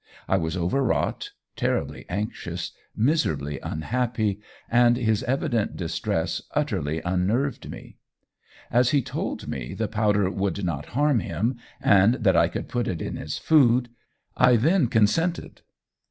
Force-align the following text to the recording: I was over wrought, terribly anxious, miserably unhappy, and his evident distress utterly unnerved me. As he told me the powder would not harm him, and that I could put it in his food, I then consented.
I 0.27 0.35
was 0.35 0.57
over 0.57 0.83
wrought, 0.83 1.29
terribly 1.55 2.07
anxious, 2.09 2.71
miserably 2.97 3.59
unhappy, 3.59 4.39
and 4.67 4.97
his 4.97 5.21
evident 5.25 5.75
distress 5.75 6.41
utterly 6.55 7.03
unnerved 7.05 7.69
me. 7.69 7.97
As 8.71 8.89
he 8.89 9.03
told 9.03 9.47
me 9.47 9.75
the 9.75 9.87
powder 9.87 10.27
would 10.31 10.65
not 10.65 10.87
harm 10.97 11.19
him, 11.19 11.57
and 11.79 12.15
that 12.15 12.35
I 12.35 12.47
could 12.47 12.67
put 12.67 12.87
it 12.87 12.99
in 12.99 13.15
his 13.15 13.37
food, 13.37 13.89
I 14.35 14.55
then 14.55 14.87
consented. 14.87 15.61